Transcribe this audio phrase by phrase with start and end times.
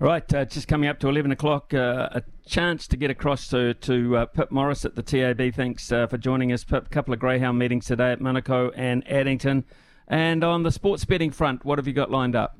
[0.00, 3.74] Right, uh, just coming up to 11 o'clock, uh, a chance to get across to,
[3.74, 5.54] to uh, Pip Morris at the TAB.
[5.54, 6.86] Thanks uh, for joining us, Pip.
[6.86, 9.64] A couple of Greyhound meetings today at Manukau and Addington.
[10.08, 12.58] And on the sports betting front, what have you got lined up?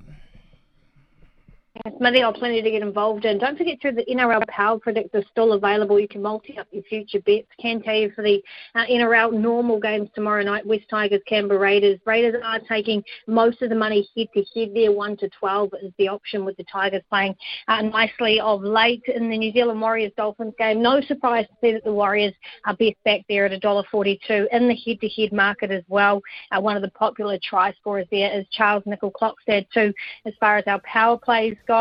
[1.98, 3.36] Smithy, I'll plenty to get involved in.
[3.36, 6.00] Don't forget through the NRL Power Predictor still available.
[6.00, 7.46] You can multi up your future bets.
[7.60, 8.42] Can tell you for the
[8.74, 12.00] uh, NRL normal games tomorrow night, West Tigers, Canberra Raiders.
[12.06, 14.92] Raiders are taking most of the money head to head there.
[14.92, 17.34] 1 to 12 is the option with the Tigers playing
[17.68, 20.80] uh, nicely of late in the New Zealand Warriors Dolphins game.
[20.80, 22.32] No surprise to see that the Warriors
[22.64, 26.22] are best back there at $1.42 in the head to head market as well.
[26.50, 29.92] Uh, one of the popular try scorers there is Charnze Nicoll-Klokstad, too,
[30.24, 31.73] as far as our power plays go.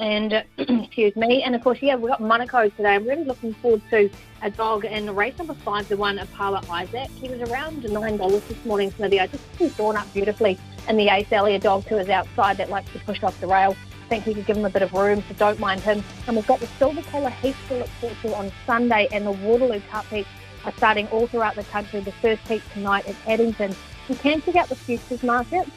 [0.00, 2.94] And uh, excuse me, and of course, yeah, we've got Manukau today.
[2.94, 4.08] I'm really looking forward to
[4.42, 7.10] a dog in race number five, the one Apala Isaac.
[7.10, 9.20] He was around nine dollars this morning, Smithy.
[9.20, 10.58] I just he's drawn up beautifully.
[10.86, 13.76] And the Ace Elliott dog who is outside that likes to push off the rail.
[14.04, 16.02] I think we could give him a bit of room, so don't mind him.
[16.26, 19.32] And we've got the Silver Collar Heat to look forward to on Sunday, and the
[19.32, 20.28] Waterloo Cup heats
[20.64, 22.00] are starting all throughout the country.
[22.00, 23.74] The first heat tonight at Addington.
[24.08, 25.68] You can check out the futures market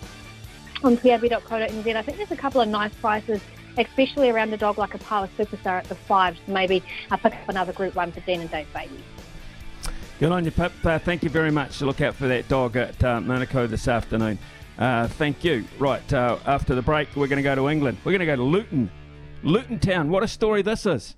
[0.84, 1.96] on tab.co.nz.
[1.96, 3.42] I think there's a couple of nice prices,
[3.78, 6.40] especially around a dog like a Power Superstar at the fives.
[6.48, 9.04] Maybe I'll pick up another Group 1 for Dean and Dave Baby.
[10.20, 10.72] Good on you, Pip.
[10.84, 11.82] Uh, thank you very much.
[11.82, 14.38] Look out for that dog at uh, Manukau this afternoon.
[14.78, 15.66] Uh, thank you.
[15.80, 17.98] Right, uh, after the break, we're going to go to England.
[18.04, 18.92] We're going to go to Luton.
[19.44, 20.10] Luton Town.
[20.10, 21.16] What a story this is.